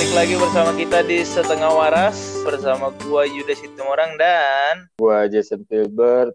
[0.00, 6.32] balik lagi bersama kita di Setengah Waras bersama gua Yuda Situmorang dan gua Jason Filbert.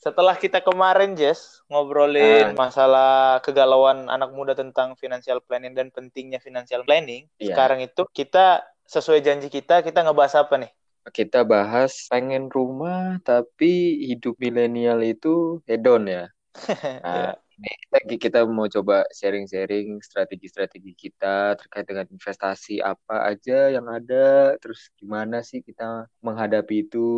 [0.00, 2.56] Setelah kita kemarin Jess ngobrolin ah.
[2.56, 7.52] masalah kegalauan anak muda tentang financial planning dan pentingnya financial planning, yeah.
[7.52, 10.72] sekarang itu kita sesuai janji kita kita ngebahas apa nih?
[11.12, 16.24] Kita bahas pengen rumah tapi hidup milenial itu hedon ya.
[17.04, 23.88] Nah, ini kita, kita mau coba sharing-sharing strategi-strategi kita terkait dengan investasi apa aja yang
[23.88, 27.08] ada, terus gimana sih kita menghadapi itu,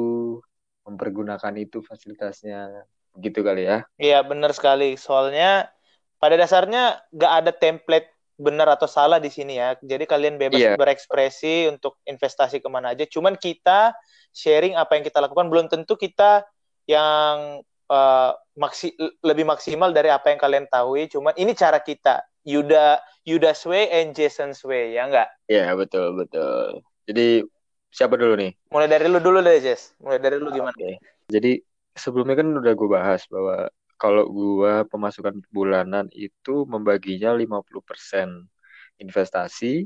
[0.87, 2.87] mempergunakan itu fasilitasnya,
[3.19, 3.83] begitu kali ya?
[3.99, 5.67] Iya benar sekali, soalnya
[6.23, 9.75] pada dasarnya nggak ada template benar atau salah di sini ya.
[9.83, 10.79] Jadi kalian bebas yeah.
[10.79, 13.03] berekspresi untuk investasi ke mana aja.
[13.03, 13.91] Cuman kita
[14.31, 16.47] sharing apa yang kita lakukan belum tentu kita
[16.87, 22.25] yang uh, maksi lebih maksimal dari apa yang kalian tahu cuman ini cara kita.
[22.49, 22.97] Yuda
[23.29, 26.81] Yuda Sway and Jason Sway ya enggak ya betul betul.
[27.05, 27.45] Jadi
[27.93, 28.53] siapa dulu nih?
[28.73, 29.93] Mulai dari lu dulu deh Jess.
[30.01, 30.73] Mulai dari lu gimana?
[30.73, 30.97] Okay.
[31.29, 31.61] jadi
[31.93, 38.47] sebelumnya kan udah gue bahas bahwa kalau gue pemasukan bulanan itu membaginya 50%
[39.03, 39.85] investasi.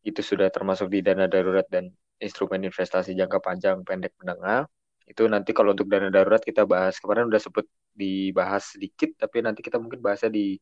[0.00, 4.68] Itu sudah termasuk di dana darurat dan instrumen investasi jangka panjang pendek menengah
[5.10, 9.60] itu nanti kalau untuk dana darurat kita bahas kemarin udah sebut dibahas sedikit tapi nanti
[9.60, 10.54] kita mungkin bahasnya di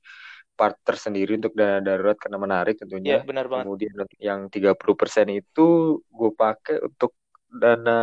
[0.56, 3.20] part tersendiri untuk dana darurat karena menarik tentunya.
[3.20, 3.64] Iya, benar banget.
[3.68, 5.66] Kemudian yang 30% itu
[6.02, 7.12] gue pakai untuk
[7.46, 8.00] dana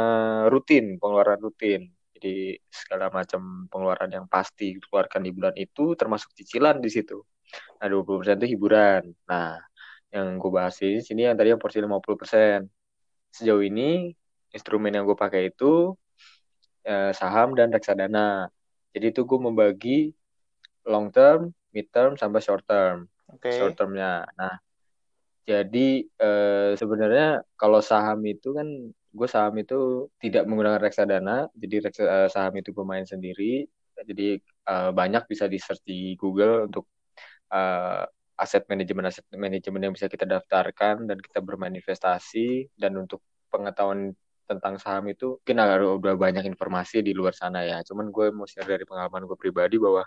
[0.47, 1.89] rutin, pengeluaran rutin.
[2.15, 7.19] Jadi segala macam pengeluaran yang pasti dikeluarkan di bulan itu termasuk cicilan di situ.
[7.81, 9.03] Nah, 20% itu hiburan.
[9.27, 9.59] Nah,
[10.15, 12.63] yang gue bahas di sini yang tadi yang porsi 50%.
[13.35, 14.15] Sejauh ini
[14.55, 15.91] instrumen yang gue pakai itu
[16.85, 18.47] eh, saham dan reksadana.
[18.93, 19.97] Jadi itu gue membagi
[20.87, 23.09] long term, mid term, sampai short term.
[23.37, 23.57] Okay.
[23.57, 24.23] Short termnya.
[24.37, 24.55] Nah,
[25.45, 28.67] jadi eh, sebenarnya kalau saham itu kan
[29.15, 33.65] gue saham itu tidak menggunakan reksadana, jadi reksa, eh, saham itu pemain sendiri.
[33.95, 36.85] Jadi eh, banyak bisa di search di Google untuk
[37.51, 38.03] eh,
[38.35, 44.11] aset manajemen aset manajemen yang bisa kita daftarkan dan kita bermain investasi dan untuk pengetahuan
[44.45, 45.57] tentang saham itu mungkin
[45.99, 47.81] udah banyak informasi di luar sana ya.
[47.81, 50.05] Cuman gue mau share dari pengalaman gue pribadi bahwa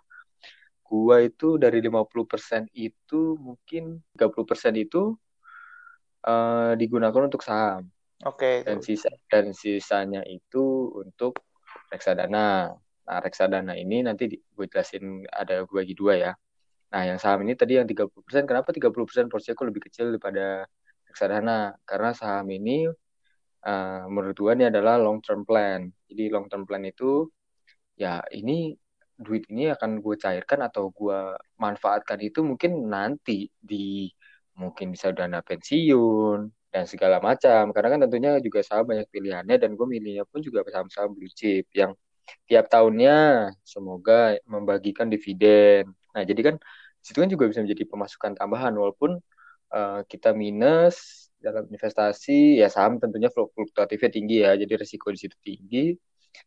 [0.88, 5.12] gue itu dari 50% itu mungkin 30% itu
[6.24, 7.86] uh, digunakan untuk saham.
[8.24, 8.64] Oke.
[8.64, 8.66] Okay.
[8.66, 11.44] Dan sisa dan sisanya itu untuk
[11.92, 12.72] reksadana.
[13.08, 16.32] Nah, reksadana ini nanti gue jelasin ada gue bagi dua ya.
[16.88, 20.64] Nah, yang saham ini tadi yang 30%, kenapa 30% porsi aku lebih kecil daripada
[21.04, 21.76] reksadana?
[21.84, 22.88] Karena saham ini
[23.68, 25.80] uh, menurut gue ini adalah long term plan.
[26.08, 27.28] Jadi long term plan itu
[28.00, 28.72] ya ini
[29.18, 31.18] duit ini akan gue cairkan atau gue
[31.58, 34.06] manfaatkan itu mungkin nanti di
[34.54, 36.38] mungkin bisa dana pensiun
[36.70, 40.62] dan segala macam karena kan tentunya juga saham banyak pilihannya dan gue milihnya pun juga
[40.70, 41.94] saham-saham blue chip yang
[42.46, 46.56] tiap tahunnya semoga membagikan dividen nah jadi kan
[47.02, 49.18] situ kan juga bisa menjadi pemasukan tambahan walaupun
[49.74, 55.36] uh, kita minus dalam investasi ya saham tentunya fluktuatifnya tinggi ya jadi risiko di situ
[55.42, 55.94] tinggi.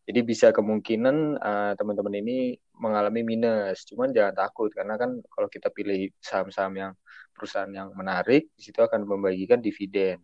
[0.08, 3.84] Jadi bisa kemungkinan uh, teman-teman ini mengalami minus.
[3.90, 6.92] Cuman jangan takut karena kan kalau kita pilih saham-saham yang
[7.36, 10.22] perusahaan yang menarik di situ akan membagikan dividen.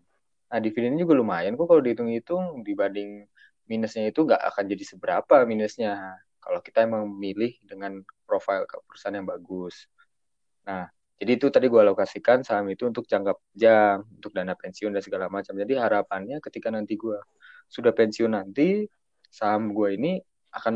[0.48, 3.28] Nah dividen juga lumayan kok kalau dihitung-hitung dibanding
[3.68, 6.16] minusnya itu nggak akan jadi seberapa minusnya.
[6.40, 9.92] Kalau kita memilih dengan profil perusahaan yang bagus.
[10.64, 15.02] Nah jadi itu tadi gue alokasikan saham itu untuk jangka panjang, untuk dana pensiun dan
[15.02, 15.58] segala macam.
[15.58, 17.18] Jadi harapannya ketika nanti gue
[17.66, 18.86] sudah pensiun nanti,
[19.26, 20.22] saham gue ini
[20.54, 20.76] akan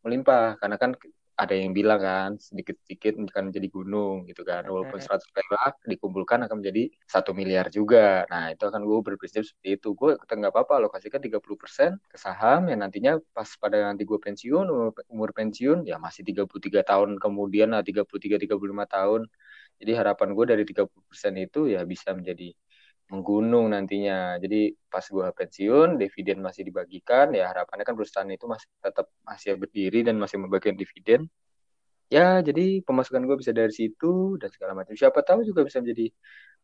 [0.00, 0.56] melimpah.
[0.56, 0.96] Karena kan
[1.38, 4.64] ada yang bilang kan sedikit-sedikit akan menjadi gunung gitu kan.
[4.64, 8.24] Walaupun 100 perak dikumpulkan akan menjadi satu miliar juga.
[8.32, 9.92] Nah itu akan gue berprinsip seperti itu.
[9.92, 14.96] Gue nggak apa-apa alokasikan 30% ke saham yang nantinya pas pada nanti gue pensiun umur,
[15.12, 18.48] umur pensiun ya masih 33 tahun kemudian lah 33 35
[18.88, 19.28] tahun
[19.78, 22.50] jadi harapan gue dari 30% itu ya bisa menjadi
[23.08, 24.36] menggunung nantinya.
[24.36, 29.56] Jadi pas gue pensiun, dividen masih dibagikan, ya harapannya kan perusahaan itu masih tetap masih
[29.56, 31.24] berdiri dan masih membagikan dividen.
[32.08, 34.96] Ya, jadi pemasukan gue bisa dari situ dan segala macam.
[34.96, 36.08] Siapa tahu juga bisa menjadi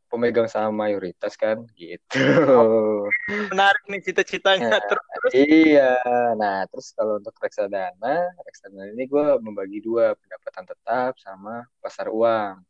[0.09, 2.21] pemegang saham mayoritas kan, gitu.
[2.49, 3.05] Oh,
[3.53, 5.33] menarik nih cita-citanya nah, terus.
[5.33, 5.93] Iya,
[6.37, 12.65] nah terus kalau untuk reksadana, reksadana ini gue membagi dua pendapatan tetap sama pasar uang.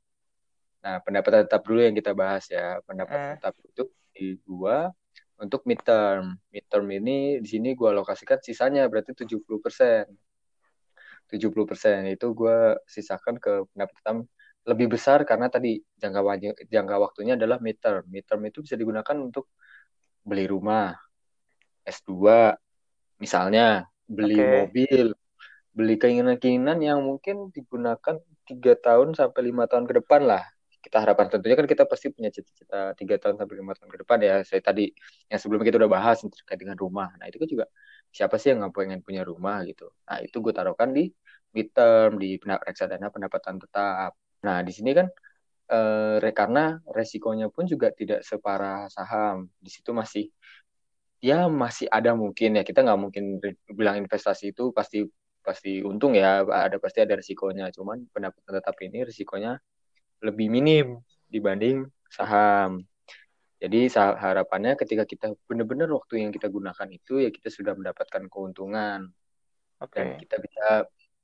[0.84, 2.76] Nah, pendapatan tetap dulu yang kita bahas ya.
[2.84, 3.36] Pendapatan eh.
[3.40, 3.82] tetap itu
[4.12, 4.92] di gua
[5.40, 6.36] untuk midterm.
[6.52, 9.40] Midterm ini di sini gua alokasikan sisanya berarti 70%.
[11.24, 14.28] 70% itu gua sisakan ke pendapatan
[14.64, 16.20] lebih besar karena tadi jangka
[16.68, 18.04] jangka waktunya adalah midterm.
[18.12, 19.48] Midterm itu bisa digunakan untuk
[20.24, 20.96] beli rumah,
[21.84, 22.12] S2,
[23.20, 24.52] misalnya beli okay.
[24.64, 25.06] mobil,
[25.72, 30.53] beli keinginan-keinginan yang mungkin digunakan tiga tahun sampai lima tahun ke depan lah.
[30.94, 34.18] Kita harapkan tentunya kan kita pasti punya cita-cita tiga tahun sampai lima tahun ke depan
[34.22, 34.34] ya.
[34.46, 34.94] Saya tadi
[35.26, 37.10] yang sebelumnya kita udah bahas terkait dengan rumah.
[37.18, 37.66] Nah itu kan juga
[38.14, 39.90] siapa sih yang nggak pengen punya rumah gitu.
[40.06, 41.10] Nah itu gue taruhkan di
[41.50, 44.14] midterm di reksadana pendapatan tetap.
[44.46, 45.10] Nah di sini kan
[45.74, 49.50] eh, karena resikonya pun juga tidak separah saham.
[49.58, 50.30] Di situ masih
[51.18, 53.24] ya masih ada mungkin ya kita nggak mungkin
[53.74, 55.02] bilang investasi itu pasti
[55.42, 59.56] pasti untung ya ada pasti ada risikonya cuman pendapatan tetap ini risikonya
[60.24, 62.82] lebih minim dibanding saham.
[63.60, 69.12] Jadi harapannya ketika kita benar-benar waktu yang kita gunakan itu ya kita sudah mendapatkan keuntungan.
[69.74, 70.00] Okay.
[70.00, 70.66] dan kita bisa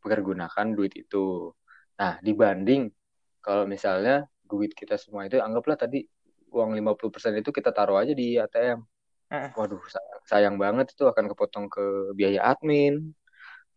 [0.05, 1.55] pergunakan duit itu.
[1.97, 2.93] Nah dibanding
[3.41, 6.05] kalau misalnya duit kita semua itu anggaplah tadi
[6.50, 8.82] uang 50% itu kita taruh aja di ATM
[9.31, 9.79] Waduh,
[10.26, 13.14] sayang banget itu akan kepotong ke biaya admin.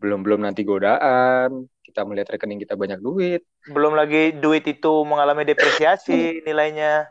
[0.03, 3.47] Belum-belum nanti godaan, kita melihat rekening kita banyak duit.
[3.71, 7.07] Belum lagi duit itu mengalami depresiasi nilainya.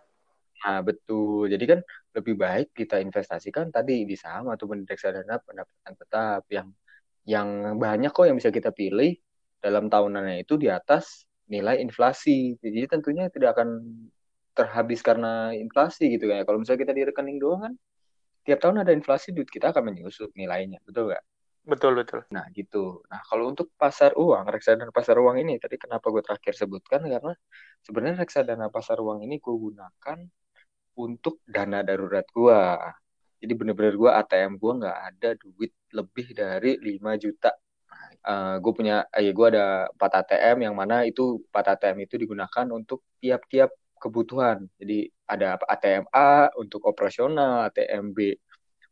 [0.61, 1.49] Nah, betul.
[1.49, 1.81] Jadi kan
[2.13, 6.69] lebih baik kita investasikan tadi di saham ataupun di reksadana pendapatan tetap yang
[7.25, 9.17] yang banyak kok yang bisa kita pilih
[9.65, 12.61] dalam tahunannya itu di atas nilai inflasi.
[12.61, 13.81] Jadi tentunya tidak akan
[14.53, 16.45] terhabis karena inflasi gitu ya.
[16.45, 17.75] Kalau misalnya kita di rekening doang kan
[18.43, 21.23] tiap tahun ada inflasi duit kita akan menyusut nilainya betul nggak
[21.71, 22.21] betul betul.
[22.35, 23.03] Nah gitu.
[23.11, 27.01] Nah kalau untuk pasar uang reksadana pasar uang ini tadi kenapa gue terakhir sebutkan?
[27.07, 27.33] Karena
[27.87, 30.19] sebenarnya reksadana pasar uang ini gue gunakan
[30.99, 32.61] untuk dana darurat gue
[33.43, 37.51] jadi bener-bener gue ATM gue nggak ada duit lebih dari 5 juta.
[38.23, 39.67] Uh, eh, gue punya eh, ya gue ada
[39.99, 44.71] 4 ATM yang mana itu 4 ATM itu digunakan untuk tiap-tiap kebutuhan.
[44.79, 48.39] Jadi ada ATM A untuk operasional, ATM B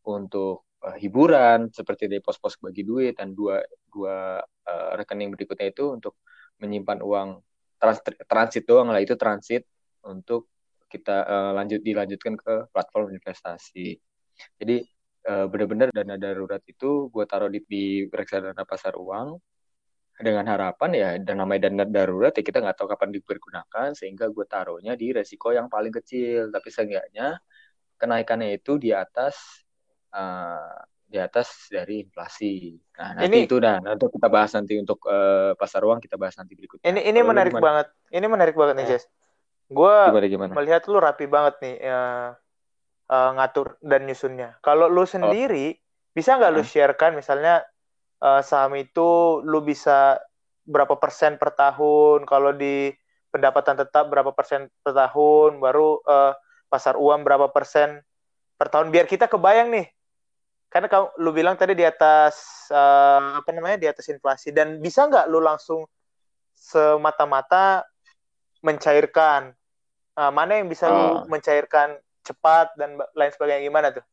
[0.02, 5.92] untuk uh, hiburan seperti dari pos-pos bagi duit dan dua dua uh, rekening berikutnya itu
[5.96, 6.20] untuk
[6.60, 7.28] menyimpan uang
[7.80, 9.64] trans transit doang lah itu transit
[10.04, 10.48] untuk
[10.90, 13.96] kita uh, lanjut dilanjutkan ke platform investasi.
[14.58, 14.82] Jadi
[15.30, 19.38] uh, benar-benar dana darurat itu gue taruh di, di reksadana pasar uang
[20.20, 24.44] dengan harapan ya dan namanya dana darurat ya kita nggak tahu kapan dipergunakan sehingga gue
[24.44, 27.40] taruhnya di resiko yang paling kecil tapi seenggaknya
[27.96, 29.64] kenaikannya itu di atas
[30.14, 30.74] uh,
[31.10, 32.78] di atas dari inflasi.
[32.94, 36.38] Nah nanti ini, itu dah nanti kita bahas nanti untuk uh, pasar uang kita bahas
[36.38, 36.86] nanti berikutnya.
[36.86, 37.86] Ini ini Kalo menarik banget.
[38.14, 38.90] Ini menarik banget nih eh.
[38.94, 39.04] Jess.
[39.70, 39.94] Gue
[40.54, 42.30] melihat lu rapi banget nih uh,
[43.10, 44.58] uh, ngatur dan nyusunnya.
[44.62, 45.78] Kalau lu sendiri oh.
[46.14, 47.66] bisa nggak lu sharekan misalnya
[48.22, 50.22] uh, saham itu lu bisa
[50.62, 52.94] berapa persen per tahun kalau di
[53.34, 56.32] pendapatan tetap berapa persen per tahun baru uh,
[56.70, 57.98] pasar uang berapa persen
[58.54, 59.90] per tahun biar kita kebayang nih
[60.70, 65.10] karena kamu lu bilang tadi di atas uh, apa namanya di atas inflasi dan bisa
[65.10, 65.82] nggak lu langsung
[66.54, 67.82] semata-mata
[68.62, 69.50] mencairkan
[70.14, 70.94] uh, mana yang bisa uh.
[70.94, 71.14] lu ah.
[71.26, 74.04] mencairkan cepat dan lain sebagainya gimana tuh?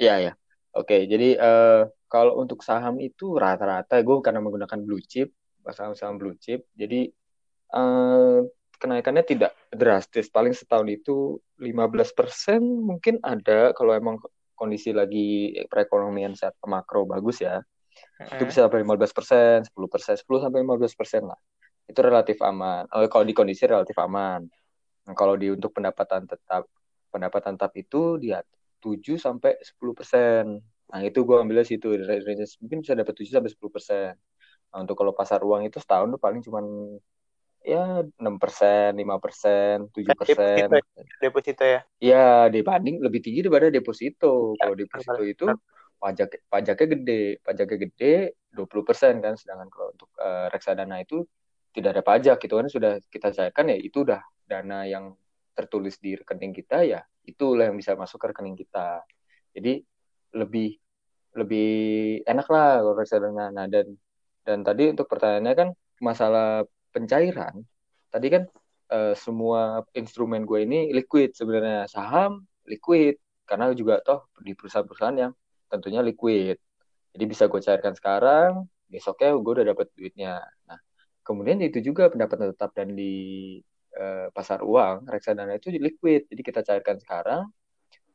[0.00, 0.32] Iya ya,
[0.72, 5.32] oke jadi uh, kalau untuk saham itu rata-rata gue karena menggunakan blue chip,
[5.64, 7.08] saham-saham blue chip, jadi
[7.72, 8.40] eh,
[8.76, 10.28] kenaikannya tidak drastis.
[10.28, 14.20] Paling setahun itu 15% mungkin ada kalau emang
[14.62, 17.58] kondisi lagi perekonomian saat makro bagus ya.
[17.58, 18.38] Hmm.
[18.38, 21.40] Itu bisa sampai 15%, 10%, 10 sampai 15% lah.
[21.90, 22.86] Itu relatif aman.
[22.94, 24.46] Oh, kalau di kondisi relatif aman.
[25.02, 26.70] Nah, kalau di untuk pendapatan tetap
[27.10, 28.46] pendapatan tetap itu dia
[28.78, 30.46] 7 sampai 10%.
[30.94, 31.98] Nah, itu gue ambilnya situ.
[32.62, 34.14] Mungkin bisa dapat 7 sampai 10 persen.
[34.70, 36.62] Nah, untuk kalau pasar uang itu setahun tuh paling cuma
[37.62, 40.66] ya 6 persen, 5 persen, 7 persen.
[41.22, 41.80] Deposito ya?
[42.02, 44.58] Iya, dibanding lebih tinggi daripada deposito.
[44.58, 45.46] Ya, kalau deposito itu
[46.02, 48.14] pajak pajaknya gede, pajaknya gede
[48.52, 49.34] 20 persen kan.
[49.38, 51.22] Sedangkan kalau untuk uh, reksadana itu
[51.72, 55.16] tidak ada pajak gitu kan sudah kita cairkan ya itu udah dana yang
[55.56, 59.00] tertulis di rekening kita ya itulah yang bisa masuk ke rekening kita.
[59.56, 59.80] Jadi
[60.36, 60.76] lebih
[61.32, 61.70] lebih
[62.28, 63.48] enak lah kalau reksadana.
[63.54, 63.96] Nah dan
[64.42, 65.68] dan tadi untuk pertanyaannya kan
[66.02, 67.64] masalah pencairan,
[68.12, 68.42] tadi kan
[68.92, 71.88] uh, semua instrumen gue ini liquid sebenarnya.
[71.88, 73.18] Saham liquid.
[73.42, 75.32] Karena juga toh di perusahaan-perusahaan yang
[75.68, 76.56] tentunya liquid.
[77.12, 80.40] Jadi bisa gue cairkan sekarang, besoknya gue udah dapat duitnya.
[80.68, 80.78] Nah
[81.26, 83.58] kemudian itu juga pendapatan tetap dan di
[83.98, 87.42] uh, pasar uang reksadana itu liquid, jadi kita cairkan sekarang,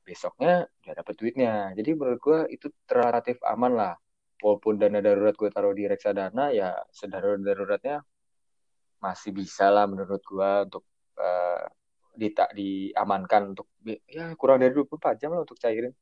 [0.03, 1.53] besoknya udah dapet duitnya.
[1.75, 3.95] Jadi menurut gue itu relatif aman lah.
[4.37, 8.05] Walaupun dana darurat gue taruh di reksadana ya sedarurat daruratnya
[8.97, 10.83] masih bisa lah menurut gua untuk
[11.17, 11.63] uh,
[12.17, 13.69] di diamankan untuk
[14.09, 15.93] ya kurang dari 24 jam lah untuk cairin.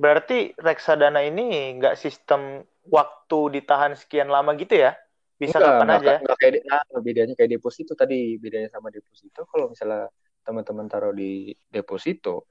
[0.00, 4.96] Berarti reksadana ini nggak sistem waktu ditahan sekian lama gitu ya?
[5.36, 6.14] Bisa enggak, kapan enggak, aja?
[6.24, 10.08] Enggak kayak nah, bedanya kayak deposito tadi, bedanya sama deposito kalau misalnya
[10.40, 12.48] teman-teman taruh di deposito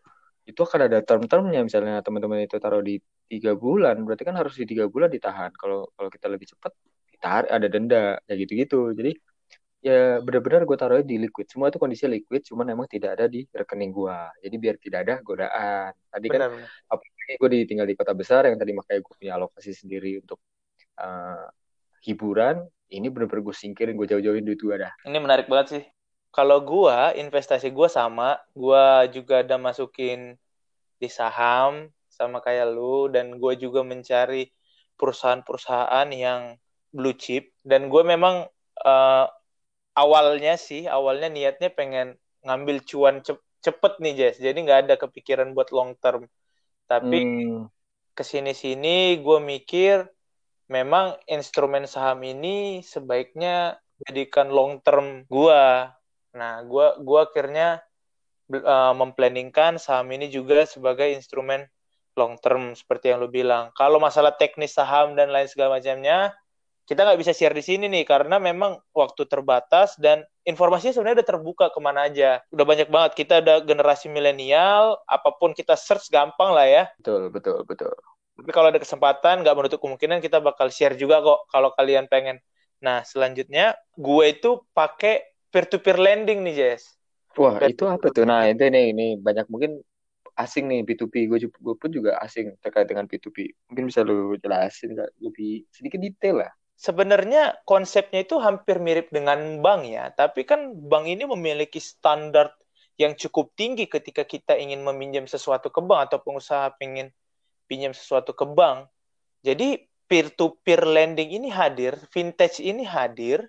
[0.49, 2.97] itu akan ada term-termnya misalnya teman-teman itu taruh di
[3.29, 6.73] tiga bulan berarti kan harus di tiga bulan ditahan kalau kalau kita lebih cepat
[7.13, 9.13] ditarik ada denda ya gitu-gitu jadi
[9.79, 11.47] ya benar-benar gue taruhnya di liquid.
[11.47, 15.15] Semua itu kondisi liquid cuman emang tidak ada di rekening gue jadi biar tidak ada
[15.23, 15.91] godaan.
[16.11, 16.41] Tadi kan
[16.91, 20.39] apalagi gue ditinggal di kota besar yang tadi makanya gue punya alokasi sendiri untuk
[20.99, 21.47] uh,
[22.03, 24.93] hiburan ini benar-benar gue singkirin gue jauh-jauhin duit gue dah.
[25.05, 25.83] Ini menarik banget sih.
[26.29, 28.37] Kalau gue investasi gue sama.
[28.53, 30.37] Gue juga ada masukin
[30.99, 34.49] di saham sama kayak lu dan gue juga mencari
[34.99, 36.57] perusahaan-perusahaan yang
[36.89, 37.53] blue chip.
[37.61, 38.49] Dan gue memang
[38.85, 39.25] uh,
[39.99, 42.15] awalnya sih awalnya niatnya pengen
[42.47, 44.35] ngambil cuan cep cepet nih Jess.
[44.39, 46.23] Jadi nggak ada kepikiran buat long term.
[46.87, 47.67] Tapi hmm.
[48.15, 50.07] ke sini sini gue mikir
[50.71, 53.75] memang instrumen saham ini sebaiknya
[54.07, 55.63] jadikan long term gue
[56.29, 57.81] nah gue gua akhirnya
[58.53, 61.65] uh, memplanningkan saham ini juga sebagai instrumen
[62.17, 63.71] long term seperti yang lu bilang.
[63.77, 66.35] Kalau masalah teknis saham dan lain segala macamnya
[66.89, 71.29] kita nggak bisa share di sini nih karena memang waktu terbatas dan informasinya sebenarnya udah
[71.37, 72.41] terbuka ke mana aja.
[72.49, 73.11] Udah banyak banget.
[73.13, 76.83] Kita ada generasi milenial, apa pun kita search gampang lah ya.
[76.97, 77.93] Betul, betul, betul.
[78.41, 82.41] Tapi kalau ada kesempatan, nggak menutup kemungkinan kita bakal share juga kok kalau kalian pengen.
[82.81, 85.21] Nah, selanjutnya gue itu pakai
[85.53, 86.97] peer-to-peer lending nih, Jess.
[87.37, 88.25] Wah, peer itu apa tuh?
[88.25, 89.77] Nah, itu nih, ini banyak mungkin
[90.33, 91.29] asing nih P2P.
[91.29, 93.69] Gue, gue pun juga asing terkait dengan P2P.
[93.69, 99.59] Mungkin bisa lu jelasin nggak lebih sedikit detail lah sebenarnya konsepnya itu hampir mirip dengan
[99.59, 102.55] bank ya, tapi kan bank ini memiliki standar
[102.95, 107.11] yang cukup tinggi ketika kita ingin meminjam sesuatu ke bank atau pengusaha ingin
[107.67, 108.87] pinjam sesuatu ke bank.
[109.43, 113.43] Jadi peer-to-peer lending ini hadir, vintage ini hadir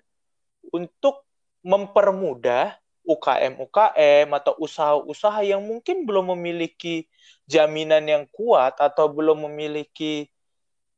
[0.69, 1.23] untuk
[1.63, 7.09] mempermudah UKM-UKM atau usaha-usaha yang mungkin belum memiliki
[7.49, 10.29] jaminan yang kuat atau belum memiliki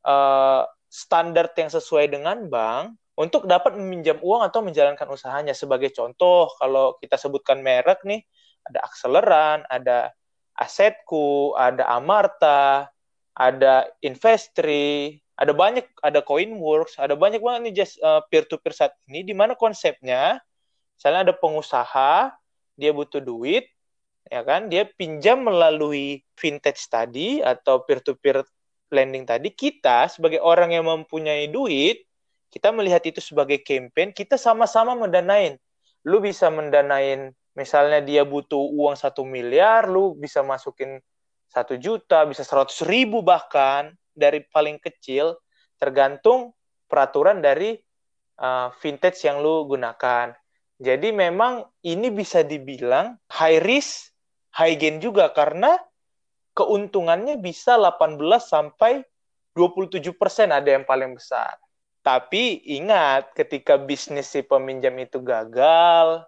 [0.03, 5.57] uh, standar yang sesuai dengan bank untuk dapat meminjam uang atau menjalankan usahanya.
[5.57, 8.21] Sebagai contoh, kalau kita sebutkan merek nih,
[8.69, 10.13] ada Akseleran, ada
[10.53, 12.93] Asetku, ada Amarta,
[13.33, 19.25] ada Investri, ada banyak, ada Coinworks, ada banyak banget nih just uh, peer-to-peer saat ini,
[19.25, 20.37] di mana konsepnya,
[20.93, 22.37] misalnya ada pengusaha,
[22.77, 23.65] dia butuh duit,
[24.29, 28.45] ya kan, dia pinjam melalui vintage tadi atau peer-to-peer
[28.93, 32.05] lending tadi, kita sebagai orang yang mempunyai duit,
[32.53, 35.57] kita melihat itu sebagai campaign, kita sama-sama mendanain.
[36.05, 41.01] Lu bisa mendanain, misalnya dia butuh uang satu miliar, lu bisa masukin
[41.49, 45.41] satu juta, bisa seratus ribu bahkan, dari paling kecil,
[45.81, 46.53] tergantung
[46.85, 47.73] peraturan dari
[48.37, 50.37] uh, vintage yang lu gunakan.
[50.77, 54.13] Jadi memang ini bisa dibilang high risk,
[54.53, 55.77] high gain juga karena
[56.53, 59.01] keuntungannya bisa 18 sampai
[59.53, 61.57] 27 persen ada yang paling besar.
[62.03, 66.27] Tapi ingat, ketika bisnis si peminjam itu gagal,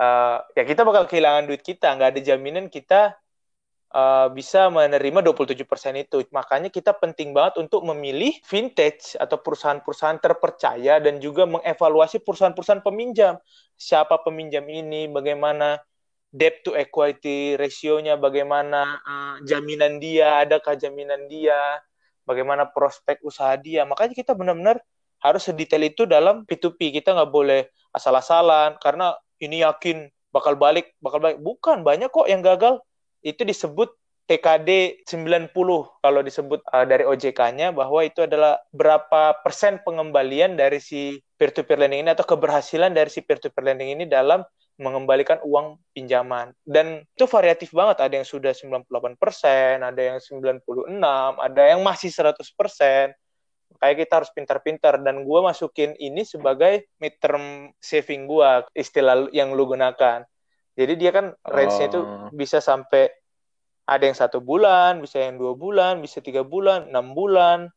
[0.00, 1.92] uh, ya kita bakal kehilangan duit kita.
[1.92, 3.12] Nggak ada jaminan kita
[3.92, 6.24] uh, bisa menerima 27% persen itu.
[6.32, 13.36] Makanya kita penting banget untuk memilih vintage atau perusahaan-perusahaan terpercaya dan juga mengevaluasi perusahaan-perusahaan peminjam.
[13.76, 15.76] Siapa peminjam ini, bagaimana
[16.34, 21.56] debt to equity ratio-nya bagaimana uh, jaminan dia adakah jaminan dia
[22.26, 23.86] bagaimana prospek usaha dia.
[23.86, 24.82] Makanya kita benar-benar
[25.22, 31.22] harus sedetail itu dalam P2P kita nggak boleh asal-asalan karena ini yakin bakal balik bakal
[31.22, 31.38] balik.
[31.40, 32.82] Bukan banyak kok yang gagal.
[33.24, 33.94] Itu disebut
[34.26, 35.54] TKD 90
[36.02, 42.02] kalau disebut uh, dari OJK-nya bahwa itu adalah berapa persen pengembalian dari si peer-to-peer lending
[42.02, 44.42] ini atau keberhasilan dari si peer-to-peer lending ini dalam
[44.76, 46.52] mengembalikan uang pinjaman.
[46.60, 51.00] Dan itu variatif banget, ada yang sudah 98%, ada yang 96,
[51.40, 53.16] ada yang masih 100%.
[53.76, 59.68] Kayak kita harus pintar-pintar dan gue masukin ini sebagai midterm saving gue, istilah yang lu
[59.68, 60.24] gunakan.
[60.76, 62.28] Jadi dia kan range-nya itu oh.
[62.32, 63.08] bisa sampai
[63.88, 67.72] ada yang satu bulan, bisa yang dua bulan, bisa tiga bulan, enam bulan,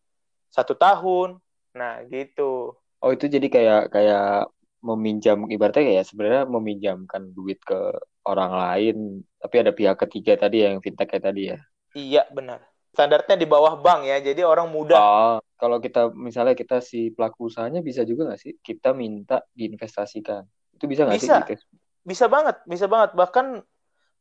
[0.52, 1.40] satu tahun.
[1.78, 2.76] Nah gitu.
[3.00, 8.98] Oh itu jadi kayak kayak meminjam ibaratnya kayak sebenarnya meminjamkan duit ke orang lain
[9.40, 11.60] tapi ada pihak ketiga tadi yang fintech kayak tadi ya.
[11.96, 12.64] Iya benar.
[12.96, 15.00] Standarnya di bawah bank ya jadi orang mudah.
[15.00, 15.38] Oh.
[15.60, 18.56] kalau kita misalnya kita si pelaku usahanya bisa juga nggak sih?
[18.64, 20.48] Kita minta diinvestasikan.
[20.76, 21.64] Itu bisa nggak sih gitu?
[22.08, 23.12] bisa banget bisa banget.
[23.16, 23.60] Bahkan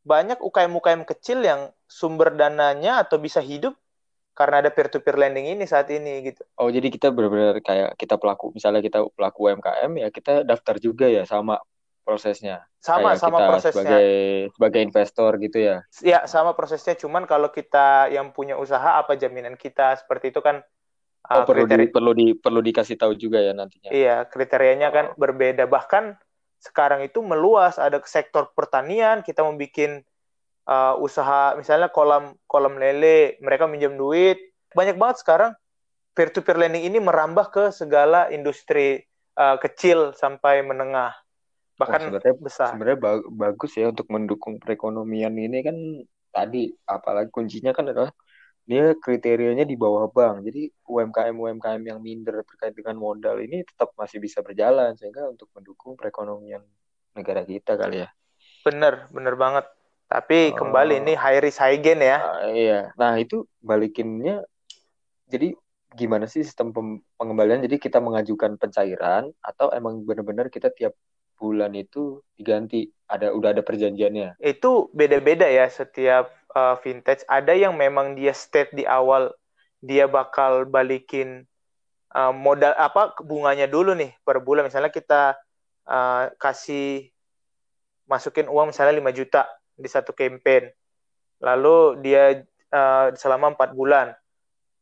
[0.02, 3.76] banyak UKM-UKM kecil yang sumber dananya atau bisa hidup
[4.38, 6.46] karena ada peer-to-peer lending ini saat ini gitu.
[6.62, 11.10] Oh jadi kita benar-benar kayak kita pelaku misalnya kita pelaku UMKM ya kita daftar juga
[11.10, 11.58] ya sama
[12.06, 12.62] prosesnya.
[12.78, 13.74] Sama kayak sama kita prosesnya.
[13.74, 14.08] Sebagai
[14.54, 15.76] sebagai investor gitu ya.
[16.06, 20.62] Ya sama prosesnya cuman kalau kita yang punya usaha apa jaminan kita seperti itu kan
[21.28, 23.92] Oh, uh, perlu di, perlu di perlu dikasih tahu juga ya nantinya.
[23.92, 25.12] Iya, kriterianya kan oh.
[25.12, 25.68] kan berbeda.
[25.68, 26.16] Bahkan
[26.56, 30.08] sekarang itu meluas ada sektor pertanian, kita mau bikin
[30.68, 34.36] uh, usaha misalnya kolam kolam lele, mereka minjem duit.
[34.76, 35.52] Banyak banget sekarang
[36.12, 39.00] peer to peer lending ini merambah ke segala industri
[39.40, 41.16] uh, kecil sampai menengah.
[41.78, 42.68] Bahkan oh, sebenarnya, besar.
[42.74, 42.98] Sebenarnya
[43.30, 45.76] bagus ya untuk mendukung perekonomian ini kan
[46.34, 48.10] tadi apalagi kuncinya kan adalah
[48.68, 50.44] dia kriterianya di bawah bank.
[50.44, 55.48] Jadi UMKM UMKM yang minder terkait dengan modal ini tetap masih bisa berjalan sehingga untuk
[55.56, 56.60] mendukung perekonomian
[57.16, 58.10] negara kita kali ya.
[58.66, 59.64] Bener, bener banget.
[60.08, 62.16] Tapi kembali ini high risk high gain ya.
[62.16, 62.80] Uh, iya.
[62.96, 64.40] Nah, itu balikinnya
[65.28, 65.52] jadi
[65.92, 66.72] gimana sih sistem
[67.20, 67.60] pengembalian?
[67.60, 70.96] Jadi kita mengajukan pencairan atau emang benar-benar kita tiap
[71.36, 72.88] bulan itu diganti?
[73.04, 74.40] Ada udah ada perjanjiannya?
[74.40, 77.28] Itu beda-beda ya setiap uh, vintage.
[77.28, 79.32] Ada yang memang dia state di awal
[79.84, 81.44] dia bakal balikin
[82.16, 84.72] uh, modal apa bunganya dulu nih per bulan.
[84.72, 85.36] Misalnya kita
[85.84, 87.12] uh, kasih
[88.08, 89.44] masukin uang misalnya 5 juta
[89.78, 90.66] di satu campaign.
[91.38, 92.42] Lalu dia
[92.74, 94.12] uh, selama empat bulan.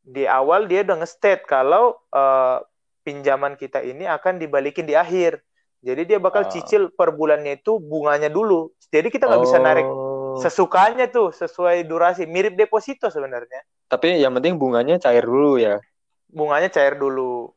[0.07, 2.63] Di awal dia udah nge-state kalau uh,
[3.05, 5.39] pinjaman kita ini akan dibalikin di akhir.
[5.85, 6.51] Jadi dia bakal uh.
[6.51, 8.73] cicil per bulannya itu bunganya dulu.
[8.89, 9.47] Jadi kita nggak oh.
[9.47, 10.41] bisa narik oh.
[10.41, 12.25] sesukanya tuh sesuai durasi.
[12.25, 13.63] Mirip deposito sebenarnya.
[13.87, 15.79] Tapi yang penting bunganya cair dulu ya.
[16.27, 17.53] Bunganya cair dulu.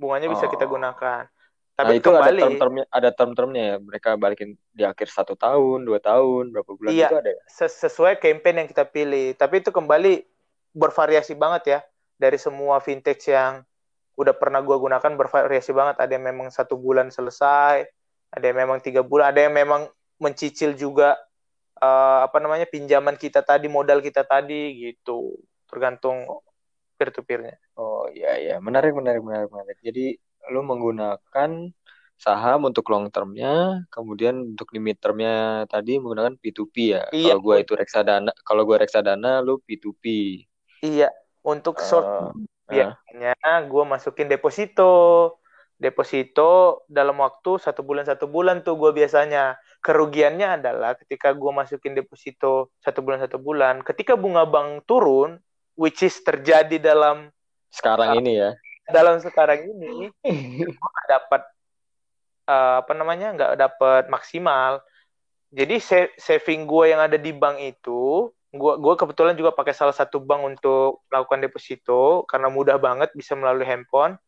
[0.00, 0.78] Bunganya bisa kita oh.
[0.78, 1.28] gunakan.
[1.74, 3.76] Tapi nah, itu kembali, ada term-termnya, ada term-termnya ya.
[3.82, 7.42] Mereka balikin di akhir satu tahun, dua tahun, berapa bulan iya, itu ada ya?
[7.50, 9.34] Sesuai campaign yang kita pilih.
[9.34, 10.22] Tapi itu kembali
[10.70, 11.78] bervariasi banget ya.
[12.14, 13.66] Dari semua vintage yang
[14.14, 15.98] udah pernah gue gunakan bervariasi banget.
[15.98, 17.90] Ada yang memang satu bulan selesai,
[18.30, 19.90] ada yang memang tiga bulan, ada yang memang
[20.22, 21.18] mencicil juga
[21.82, 25.42] uh, apa namanya pinjaman kita tadi, modal kita tadi gitu.
[25.66, 26.22] Tergantung
[26.94, 27.58] peer to peernya.
[27.74, 29.78] Oh iya iya, menarik menarik menarik menarik.
[29.82, 30.14] Jadi
[30.52, 31.50] lu menggunakan
[32.14, 37.02] saham untuk long termnya, kemudian untuk limit termnya tadi menggunakan P2P ya.
[37.10, 37.36] Iya.
[37.36, 40.04] Kalau gua itu reksadana, kalau gua reksadana lu P2P.
[40.84, 41.10] Iya,
[41.44, 42.30] untuk short uh,
[42.70, 43.60] biasanya uh.
[43.68, 45.36] gua masukin deposito.
[45.74, 51.98] Deposito dalam waktu satu bulan satu bulan tuh gua biasanya kerugiannya adalah ketika gua masukin
[51.98, 55.42] deposito satu bulan satu bulan, ketika bunga bank turun,
[55.74, 57.28] which is terjadi dalam
[57.74, 58.50] sekarang uh, ini ya
[58.88, 60.12] dalam sekarang ini
[60.68, 61.42] gue gak dapat
[62.48, 64.80] uh, apa namanya nggak dapat maksimal.
[65.54, 65.78] Jadi
[66.18, 70.58] saving gue yang ada di bank itu gue gue kebetulan juga pakai salah satu bank
[70.58, 74.18] untuk melakukan deposito karena mudah banget bisa melalui handphone.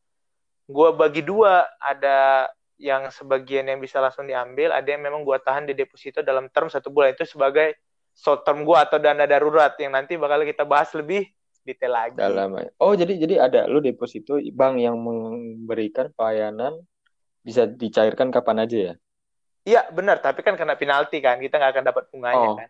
[0.66, 5.64] Gue bagi dua ada yang sebagian yang bisa langsung diambil ada yang memang gue tahan
[5.64, 7.14] di deposito dalam term satu bulan.
[7.14, 7.74] Itu sebagai
[8.14, 11.26] short term gue atau dana darurat yang nanti bakal kita bahas lebih
[11.66, 12.14] detail lagi.
[12.14, 12.54] Dalam.
[12.78, 16.78] Oh, jadi jadi ada lu deposito bank yang memberikan pelayanan
[17.42, 18.94] bisa dicairkan kapan aja ya?
[19.66, 22.54] Iya, benar, tapi kan kena penalti kan, kita nggak akan dapat bunganya oh.
[22.54, 22.68] kan.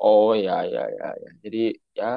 [0.00, 1.30] Oh, ya ya ya ya.
[1.44, 2.12] Jadi ya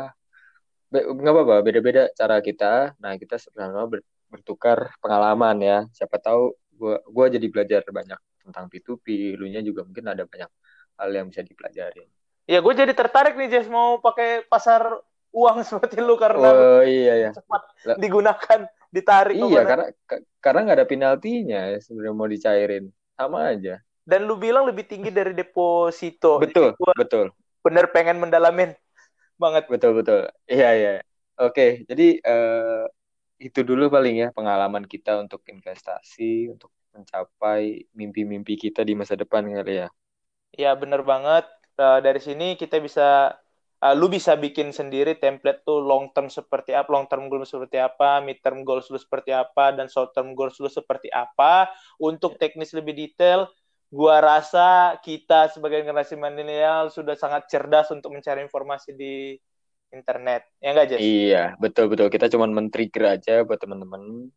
[0.91, 2.95] nggak apa-apa, beda-beda cara kita.
[3.03, 5.77] Nah, kita sebenarnya bertukar pengalaman ya.
[5.91, 10.49] Siapa tahu gua gua jadi belajar banyak tentang P2P, lu nya juga mungkin ada banyak
[10.97, 12.05] hal yang bisa dipelajari.
[12.49, 14.81] Ya, gue jadi tertarik nih, Jess, mau pakai pasar
[15.31, 17.31] uang seperti lu karena oh, iya, iya.
[17.31, 17.61] cepat
[17.97, 19.85] digunakan ditarik iya karena
[20.43, 22.85] karena nggak ada penaltinya ya sebenarnya mau dicairin.
[23.15, 23.79] Sama aja.
[24.03, 26.41] Dan lu bilang lebih tinggi dari deposito.
[26.43, 27.31] Betul betul.
[27.61, 28.73] bener pengen mendalamin
[29.37, 29.69] banget.
[29.71, 30.27] Betul betul.
[30.49, 30.93] Iya iya.
[31.39, 32.85] Oke jadi uh,
[33.41, 39.47] itu dulu paling ya pengalaman kita untuk investasi untuk mencapai mimpi-mimpi kita di masa depan
[39.47, 39.89] kali ya.
[40.51, 41.47] Ya bener banget.
[41.79, 43.39] Uh, dari sini kita bisa
[43.81, 47.81] uh, lu bisa bikin sendiri template tuh long term seperti apa, long term goal seperti
[47.81, 51.67] apa, mid term goals lu seperti apa, dan short term goals lu seperti apa.
[51.97, 53.49] Untuk teknis lebih detail,
[53.89, 59.35] gua rasa kita sebagai generasi milenial sudah sangat cerdas untuk mencari informasi di
[59.91, 60.47] internet.
[60.63, 61.01] Ya enggak, Jess?
[61.03, 62.07] Iya, betul-betul.
[62.07, 64.31] Kita cuma men-trigger aja buat teman-teman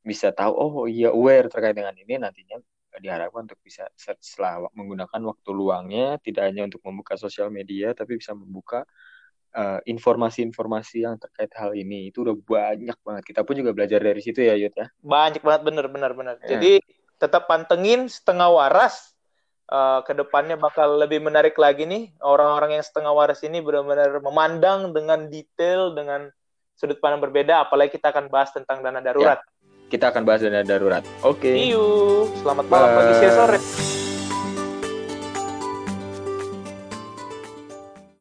[0.00, 2.56] bisa tahu, oh iya aware terkait dengan ini nantinya
[3.00, 8.36] diharapkan untuk bisa setelah menggunakan waktu luangnya tidak hanya untuk membuka sosial media tapi bisa
[8.36, 8.84] membuka
[9.50, 13.22] informasi informasi-informasi yang terkait hal ini itu udah banyak banget.
[13.26, 14.86] Kita pun juga belajar dari situ ya, Yud ya.
[15.02, 16.34] Banyak banget bener bener bener.
[16.46, 16.54] Ya.
[16.54, 16.78] Jadi
[17.18, 19.14] tetap pantengin setengah waras.
[19.70, 24.90] Uh, ke depannya bakal lebih menarik lagi nih orang-orang yang setengah waras ini benar-benar memandang
[24.90, 26.26] dengan detail dengan
[26.74, 27.70] sudut pandang berbeda.
[27.70, 29.38] Apalagi kita akan bahas tentang dana darurat.
[29.38, 29.46] Ya.
[29.90, 31.02] Kita akan bahas dana darurat.
[31.26, 31.50] Oke.
[31.50, 31.54] Okay.
[31.66, 32.30] See you.
[32.38, 33.99] Selamat malam pagi siang sore.